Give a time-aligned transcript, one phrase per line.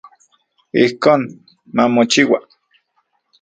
[0.83, 1.21] Ijkon
[1.75, 2.39] mamochiua.